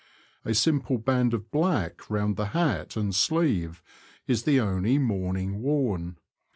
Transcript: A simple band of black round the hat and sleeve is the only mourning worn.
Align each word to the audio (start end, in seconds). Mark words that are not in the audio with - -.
A 0.43 0.55
simple 0.55 0.97
band 0.97 1.31
of 1.31 1.51
black 1.51 2.09
round 2.09 2.35
the 2.35 2.47
hat 2.57 2.95
and 2.97 3.13
sleeve 3.13 3.83
is 4.25 4.45
the 4.45 4.59
only 4.59 4.97
mourning 4.97 5.61
worn. 5.61 6.17